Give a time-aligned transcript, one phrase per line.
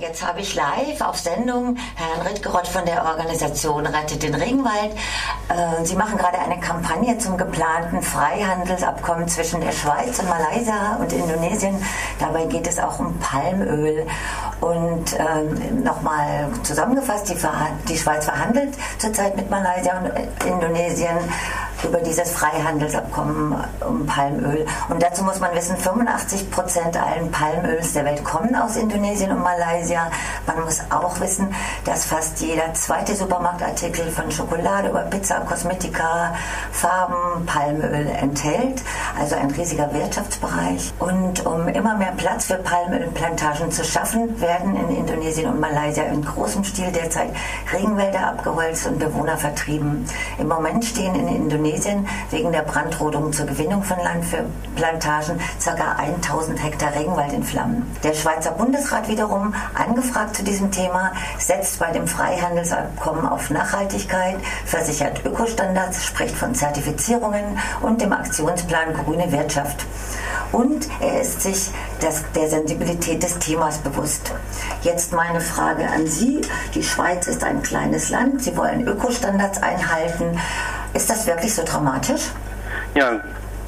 [0.00, 4.92] Jetzt habe ich live auf Sendung Herrn Rittgerott von der Organisation Rettet den Regenwald.
[5.48, 11.12] Äh, Sie machen gerade eine Kampagne zum geplanten Freihandelsabkommen zwischen der Schweiz und Malaysia und
[11.12, 11.82] Indonesien.
[12.20, 14.06] Dabei geht es auch um Palmöl.
[14.60, 17.36] Und ähm, nochmal zusammengefasst, die,
[17.88, 21.16] die Schweiz verhandelt zurzeit mit Malaysia und Indonesien
[21.84, 23.54] über dieses Freihandelsabkommen
[23.86, 24.66] um Palmöl.
[24.88, 29.42] Und dazu muss man wissen, 85 Prozent allen Palmöls der Welt kommen aus Indonesien und
[29.42, 30.10] Malaysia.
[30.46, 36.34] Man muss auch wissen, dass fast jeder zweite Supermarktartikel von Schokolade über Pizza, Kosmetika,
[36.72, 38.82] Farben, Palmöl enthält.
[39.18, 40.92] Also ein riesiger Wirtschaftsbereich.
[40.98, 46.24] Und um immer mehr Platz für Palmölplantagen zu schaffen, werden in Indonesien und Malaysia in
[46.24, 47.28] großem Stil derzeit
[47.70, 50.06] Regenwälder abgeholzt und Bewohner vertrieben.
[50.38, 55.96] Im Moment stehen in Indonesien wegen der Brandrodung zur Gewinnung von Land für Plantagen ca.
[55.98, 57.94] 1000 Hektar Regenwald in Flammen.
[58.02, 65.24] Der Schweizer Bundesrat wiederum, angefragt zu diesem Thema, setzt bei dem Freihandelsabkommen auf Nachhaltigkeit, versichert
[65.26, 69.84] Ökostandards, spricht von Zertifizierungen und dem Aktionsplan Grüne Wirtschaft.
[70.52, 74.32] Und er ist sich das, der Sensibilität des Themas bewusst.
[74.82, 76.40] Jetzt meine Frage an Sie.
[76.74, 78.42] Die Schweiz ist ein kleines Land.
[78.42, 80.38] Sie wollen Ökostandards einhalten.
[80.94, 82.22] Ist das wirklich so dramatisch?
[82.94, 83.20] Ja,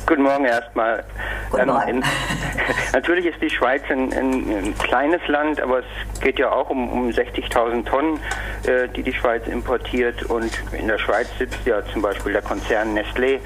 [0.07, 1.05] guten Morgen erstmal.
[1.51, 1.89] Guten Morgen.
[1.89, 2.05] Ähm, in,
[2.93, 6.91] natürlich ist die Schweiz ein, ein, ein, kleines Land, aber es geht ja auch um,
[6.91, 8.21] um 60.000 Tonnen,
[8.65, 10.23] äh, die die Schweiz importiert.
[10.25, 13.41] Und in der Schweiz sitzt ja zum Beispiel der Konzern Nestlé.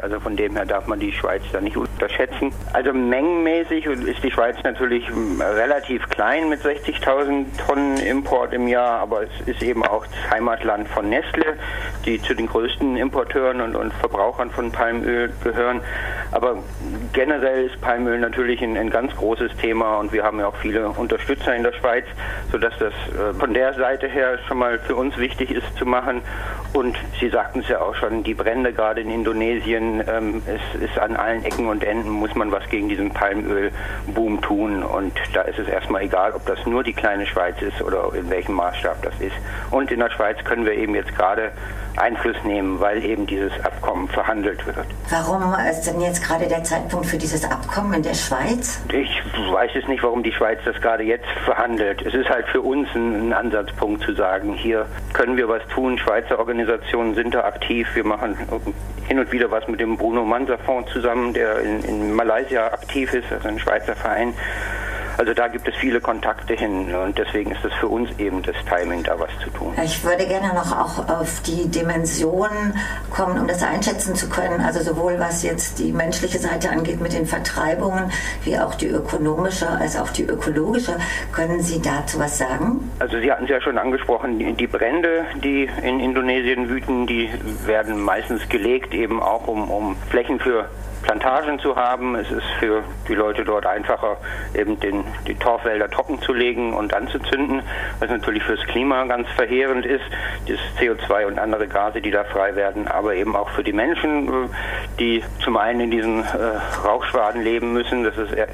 [0.00, 2.52] Also von dem her darf man die Schweiz da nicht unterschätzen.
[2.72, 9.00] Also mengenmäßig ist die Schweiz natürlich ähm, relativ klein mit 60.000 Tonnen Import im Jahr,
[9.00, 11.56] aber es ist eben auch das Heimatland von Nestle,
[12.06, 15.80] die zu den größten Importeuren und, und Verbrauchern von Palmöl gehören.
[16.30, 16.62] Aber
[17.12, 20.88] generell ist Palmöl natürlich ein, ein, ganz großes Thema und wir haben ja auch viele
[20.88, 22.04] Unterstützer in der Schweiz,
[22.52, 26.22] sodass das äh, von der Seite her schon mal für uns wichtig ist zu machen.
[26.72, 30.98] Und Sie sagten es ja auch schon, die Brände gerade in Indonesien, ähm, es ist
[30.98, 34.82] an allen Ecken und Enden, muss man was gegen diesen Palmölboom tun.
[34.82, 38.28] Und da ist es erstmal egal, ob das nur die kleine Schweiz ist oder in
[38.30, 39.34] welchem Maßstab das ist.
[39.70, 41.52] Und in der Schweiz können wir eben jetzt gerade
[42.00, 44.86] Einfluss nehmen, weil eben dieses Abkommen verhandelt wird.
[45.10, 48.80] Warum ist denn jetzt gerade der Zeitpunkt für dieses Abkommen in der Schweiz?
[48.92, 49.22] Ich
[49.52, 52.02] weiß es nicht, warum die Schweiz das gerade jetzt verhandelt.
[52.02, 55.98] Es ist halt für uns ein, ein Ansatzpunkt zu sagen, hier können wir was tun.
[55.98, 57.88] Schweizer Organisationen sind da aktiv.
[57.94, 58.36] Wir machen
[59.06, 63.12] hin und wieder was mit dem Bruno Mansa Fonds zusammen, der in, in Malaysia aktiv
[63.14, 64.34] ist, also ein Schweizer Verein.
[65.18, 68.54] Also da gibt es viele Kontakte hin und deswegen ist es für uns eben das
[68.66, 69.74] Timing, da was zu tun.
[69.84, 72.74] Ich würde gerne noch auch auf die Dimensionen
[73.10, 74.60] kommen, um das einschätzen zu können.
[74.60, 78.12] Also sowohl was jetzt die menschliche Seite angeht mit den Vertreibungen,
[78.44, 80.96] wie auch die ökonomische als auch die ökologische.
[81.32, 82.88] Können Sie dazu was sagen?
[83.00, 87.28] Also Sie hatten es ja schon angesprochen, die Brände, die in Indonesien wüten, die
[87.66, 90.68] werden meistens gelegt eben auch um, um Flächen für
[91.02, 92.14] Plantagen zu haben.
[92.14, 94.16] Es ist für die Leute dort einfacher,
[94.54, 97.62] eben den, die Torfwälder trocken zu legen und anzuzünden,
[98.00, 100.04] was natürlich fürs Klima ganz verheerend ist,
[100.46, 104.50] das CO2 und andere Gase, die da frei werden, aber eben auch für die Menschen,
[104.98, 106.26] die zum einen in diesen äh,
[106.84, 108.46] Rauchschwaden leben müssen, das ist äh,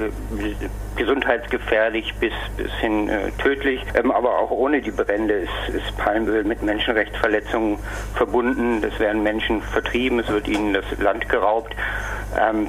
[0.96, 6.44] gesundheitsgefährlich bis, bis hin äh, tödlich, ähm, aber auch ohne die Brände ist, ist Palmöl
[6.44, 7.78] mit Menschenrechtsverletzungen
[8.14, 8.82] verbunden.
[8.84, 11.74] Es werden Menschen vertrieben, es wird ihnen das Land geraubt.
[12.38, 12.68] Ähm,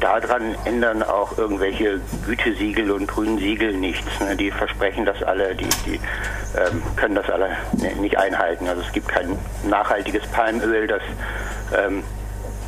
[0.00, 4.20] daran ändern auch irgendwelche Gütesiegel und Grünsiegel nichts.
[4.20, 4.36] Ne?
[4.36, 6.00] Die versprechen das alle, die, die
[6.56, 7.50] ähm, können das alle
[8.00, 8.68] nicht einhalten.
[8.68, 9.38] Also es gibt kein
[9.68, 11.02] nachhaltiges Palmöl, das
[11.76, 12.02] ähm,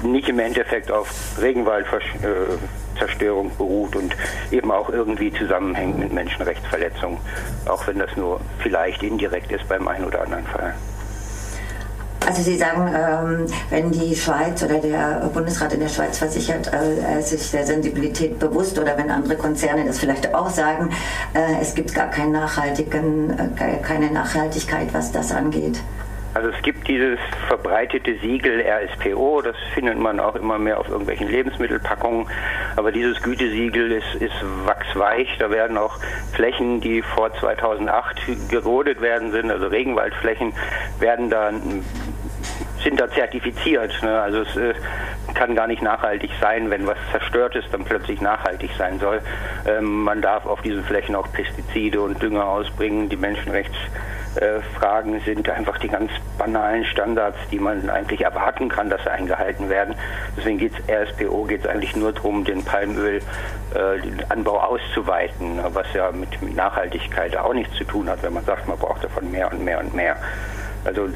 [0.03, 1.09] nicht im Endeffekt auf
[1.41, 4.15] Regenwaldzerstörung beruht und
[4.51, 7.17] eben auch irgendwie zusammenhängt mit Menschenrechtsverletzungen,
[7.67, 10.75] auch wenn das nur vielleicht indirekt ist beim einen oder anderen Fall.
[12.27, 17.23] Also Sie sagen, ähm, wenn die Schweiz oder der Bundesrat in der Schweiz versichert, äh,
[17.23, 20.91] sich der Sensibilität bewusst oder wenn andere Konzerne das vielleicht auch sagen,
[21.35, 25.81] äh, es gibt gar keinen nachhaltigen, äh, keine Nachhaltigkeit, was das angeht.
[26.37, 27.19] Also es gibt dieses
[27.49, 32.29] verbreitete Siegel RSPO, das findet man auch immer mehr auf irgendwelchen Lebensmittelpackungen,
[32.77, 34.35] aber dieses Gütesiegel ist, ist
[34.67, 35.99] wachsweich, da werden auch
[36.35, 40.53] Flächen, die vor 2008 gerodet werden sind, also Regenwaldflächen,
[41.01, 41.53] werden da
[42.85, 43.99] sind da zertifiziert.
[44.03, 44.21] Ne?
[44.21, 44.75] Also es, äh,
[45.33, 49.21] kann gar nicht nachhaltig sein, wenn was zerstört ist, dann plötzlich nachhaltig sein soll.
[49.67, 53.09] Ähm, man darf auf diesen Flächen auch Pestizide und Dünger ausbringen.
[53.09, 53.17] Die
[54.37, 59.69] Menschenrechtsfragen sind einfach die ganz banalen Standards, die man eigentlich erwarten kann, dass sie eingehalten
[59.69, 59.95] werden.
[60.37, 63.21] Deswegen geht es RSPO geht es eigentlich nur darum, den Palmöl
[63.75, 68.45] äh, den Anbau auszuweiten, was ja mit Nachhaltigkeit auch nichts zu tun hat, wenn man
[68.45, 70.17] sagt, man braucht davon mehr und mehr und mehr.
[70.85, 71.09] Also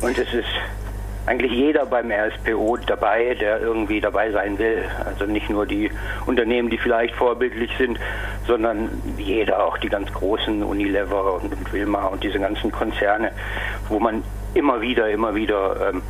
[0.00, 0.48] und es ist
[1.26, 4.84] eigentlich jeder beim RSPO dabei, der irgendwie dabei sein will.
[5.04, 5.90] Also nicht nur die
[6.26, 7.98] Unternehmen, die vielleicht vorbildlich sind,
[8.46, 13.30] sondern jeder, auch die ganz großen Unilever und, und Wilmar und diese ganzen Konzerne,
[13.88, 14.22] wo man
[14.54, 16.02] immer wieder, immer wieder ähm,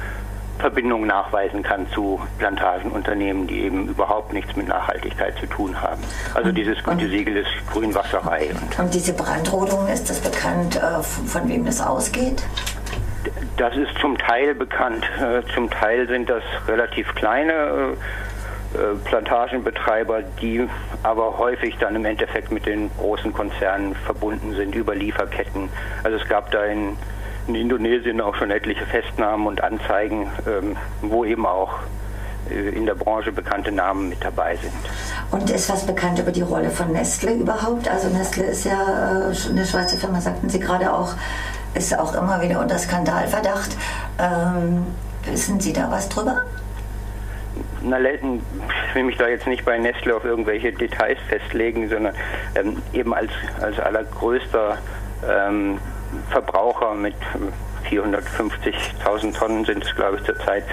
[0.59, 6.01] Verbindungen nachweisen kann zu Plantagenunternehmen, die eben überhaupt nichts mit Nachhaltigkeit zu tun haben.
[6.35, 8.51] Also und, dieses gute Siegel ist Grünwasserei.
[8.51, 12.43] Und, und diese Brandrodung, ist das bekannt, äh, von wem das ausgeht?
[13.63, 15.05] Das ist zum Teil bekannt.
[15.21, 17.93] Äh, zum Teil sind das relativ kleine äh,
[18.77, 20.69] äh, Plantagenbetreiber, die
[21.05, 25.69] aber häufig dann im Endeffekt mit den großen Konzernen verbunden sind über Lieferketten.
[26.03, 26.97] Also es gab da in,
[27.47, 31.79] in Indonesien auch schon etliche Festnahmen und Anzeigen, ähm, wo eben auch
[32.51, 34.73] in der Branche bekannte Namen mit dabei sind.
[35.31, 37.89] Und ist was bekannt über die Rolle von Nestle überhaupt?
[37.89, 41.15] Also Nestle ist ja eine Schweizer Firma, sagten Sie gerade auch,
[41.75, 43.77] ist auch immer wieder unter Skandalverdacht.
[44.19, 44.87] Ähm,
[45.25, 46.43] wissen Sie da was drüber?
[47.83, 52.15] Na, ich will mich da jetzt nicht bei Nestle auf irgendwelche Details festlegen, sondern
[52.55, 53.31] ähm, eben als,
[53.61, 54.79] als allergrößter
[55.29, 55.79] ähm,
[56.31, 57.15] Verbraucher mit
[57.91, 60.65] 450.000 Tonnen sind es, glaube ich, zurzeit,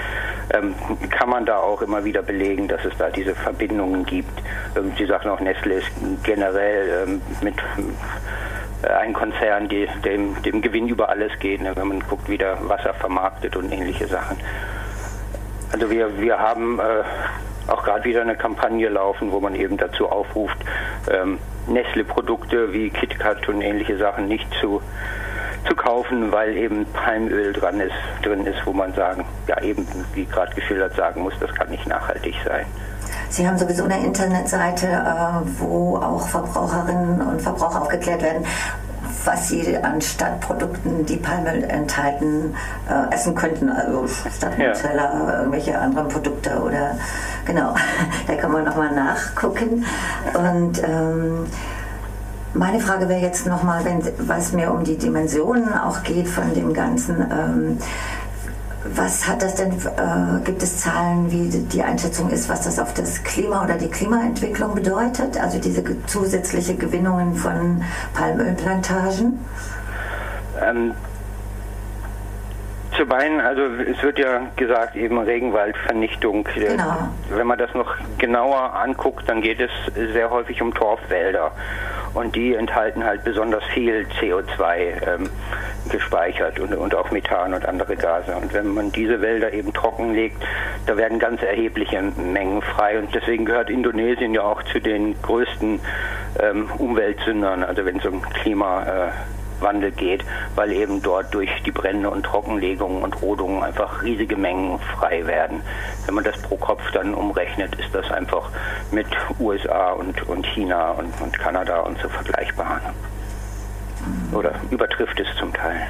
[0.54, 0.76] ähm,
[1.10, 4.42] kann man da auch immer wieder belegen, dass es da diese Verbindungen gibt.
[4.78, 5.90] Ähm, Sie sagen auch, Nestle ist
[6.24, 7.56] generell ähm, mit
[8.88, 12.58] ein Konzern, die, dem, dem Gewinn über alles geht, ne, wenn man guckt, wie der
[12.70, 14.38] Wasser vermarktet und ähnliche Sachen.
[15.72, 17.04] Also wir, wir haben äh,
[17.70, 20.58] auch gerade wieder eine Kampagne laufen, wo man eben dazu aufruft,
[21.12, 24.82] ähm, Nestle-Produkte wie KitKat und ähnliche Sachen nicht zu,
[25.68, 27.94] zu kaufen, weil eben Palmöl dran ist,
[28.24, 31.86] drin ist, wo man sagen, ja eben, wie gerade geschildert sagen muss, das kann nicht
[31.86, 32.66] nachhaltig sein.
[33.30, 38.46] Sie haben sowieso eine Internetseite, äh, wo auch Verbraucherinnen und Verbraucher aufgeklärt werden,
[39.26, 42.56] was sie an Stadtprodukten, die Palmöl enthalten,
[42.90, 43.70] äh, essen könnten.
[43.70, 45.40] Also statt Nutella, ja.
[45.40, 46.96] irgendwelche anderen Produkte oder
[47.46, 47.76] genau,
[48.28, 49.86] da kann man nochmal nachgucken.
[50.34, 51.46] Und ähm,
[52.54, 53.84] meine Frage wäre jetzt nochmal,
[54.18, 57.22] was mir um die Dimensionen auch geht von dem Ganzen.
[57.32, 57.78] Ähm,
[58.84, 62.94] was hat das denn, äh, gibt es Zahlen, wie die Einschätzung ist, was das auf
[62.94, 65.40] das Klima oder die Klimaentwicklung bedeutet?
[65.40, 67.84] Also diese zusätzliche Gewinnungen von
[68.14, 69.40] Palmölplantagen?
[70.62, 70.94] Ähm,
[72.98, 76.48] zu Beinen, also es wird ja gesagt, eben Regenwaldvernichtung.
[76.56, 77.10] Genau.
[77.30, 79.72] Wenn man das noch genauer anguckt, dann geht es
[80.14, 81.52] sehr häufig um Torfwälder.
[82.14, 85.30] Und die enthalten halt besonders viel CO2 ähm,
[85.90, 88.36] gespeichert und, und auch Methan und andere Gase.
[88.36, 90.38] Und wenn man diese Wälder eben trockenlegt,
[90.86, 93.00] da werden ganz erhebliche Mengen frei.
[93.00, 95.80] Und deswegen gehört Indonesien ja auch zu den größten
[96.42, 99.12] ähm, Umweltsündern, also wenn es um Klima äh,
[99.62, 100.24] Wandel geht,
[100.56, 105.62] weil eben dort durch die Brände und Trockenlegungen und Rodungen einfach riesige Mengen frei werden.
[106.06, 108.50] Wenn man das pro Kopf dann umrechnet, ist das einfach
[108.92, 109.08] mit
[109.40, 112.82] USA und, und China und, und Kanada und so vergleichbar.
[114.32, 115.88] Oder übertrifft es zum Teil.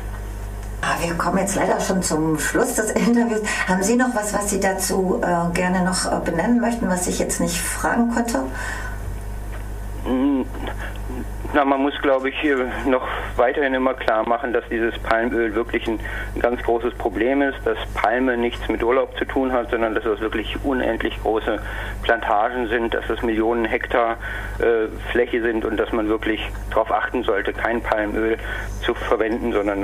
[0.82, 3.42] Ah, wir kommen jetzt leider schon zum Schluss des Interviews.
[3.68, 7.20] Haben Sie noch was, was Sie dazu äh, gerne noch äh, benennen möchten, was ich
[7.20, 8.44] jetzt nicht fragen konnte?
[11.52, 12.36] Na, man muss, glaube ich,
[12.86, 16.00] noch weiterhin immer klar machen, dass dieses Palmöl wirklich ein,
[16.40, 20.20] ganz großes Problem ist, dass Palme nichts mit Urlaub zu tun hat, sondern dass das
[20.20, 21.60] wirklich unendlich große
[22.04, 24.18] Plantagen sind, dass es Millionen Hektar
[24.60, 26.40] äh, Fläche sind und dass man wirklich
[26.70, 28.38] darauf achten sollte, kein Palmöl
[28.84, 29.82] zu verwenden, sondern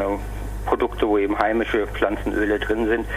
[0.65, 3.07] Produkte, wo eben heimische Pflanzenöle drin sind.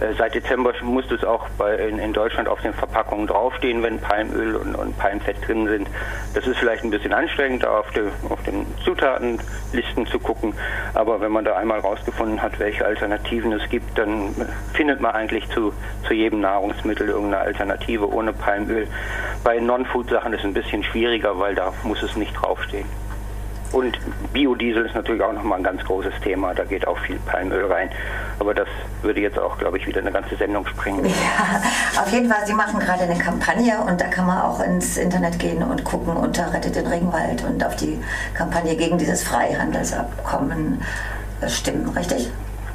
[0.00, 3.98] Äh, seit Dezember muss es auch bei, in, in, Deutschland auf den Verpackungen draufstehen, wenn
[3.98, 5.88] Palmöl und, und, Palmfett drin sind.
[6.34, 10.54] Das ist vielleicht ein bisschen anstrengend, da auf, de, auf den Zutatenlisten zu gucken.
[10.94, 14.34] Aber wenn man da einmal rausgefunden hat, welche Alternativen es gibt, dann
[14.74, 15.72] findet man eigentlich zu,
[16.06, 18.86] zu jedem Nahrungsmittel irgendeine Alternative ohne Palmöl.
[19.44, 23.05] Bei Non-Food-Sachen ist es ein bisschen schwieriger, weil da muss es nicht draufstehen.
[23.72, 23.98] Und
[24.32, 26.54] Biodiesel ist natürlich auch nochmal ein ganz großes Thema.
[26.54, 27.90] Da geht auch viel Palmöl rein.
[28.38, 28.68] Aber das
[29.02, 31.04] würde jetzt auch, glaube ich, wieder eine ganze Sendung springen.
[31.04, 32.46] Ja, auf jeden Fall.
[32.46, 36.16] Sie machen gerade eine Kampagne und da kann man auch ins Internet gehen und gucken
[36.16, 37.98] unter Rettet den Regenwald und auf die
[38.34, 40.82] Kampagne gegen dieses Freihandelsabkommen
[41.46, 42.30] stimmen, richtig?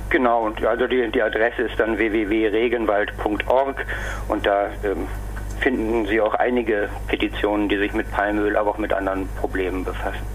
[0.09, 3.85] Genau, und also die, die Adresse ist dann www.regenwald.org
[4.27, 5.07] und da ähm,
[5.61, 10.25] finden Sie auch einige Petitionen, die sich mit Palmöl, aber auch mit anderen Problemen befassen.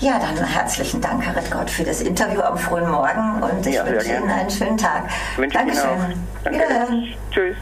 [0.00, 3.86] Ja, dann herzlichen Dank, Herr Rittgott, für das Interview am frühen Morgen und ich Ja,
[3.86, 5.04] wünsche Ihnen einen schönen Tag.
[5.36, 5.90] Wünsche ich Ihnen Dankeschön.
[5.90, 6.42] auch.
[6.44, 6.58] Danke.
[6.58, 7.04] Wiederhören.
[7.30, 7.56] Tschüss.